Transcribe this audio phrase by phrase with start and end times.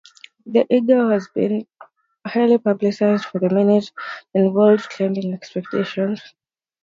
[0.47, 1.67] The Eiger has been
[2.25, 3.91] highly publicized for the many tragedies
[4.33, 6.23] involving climbing expeditions.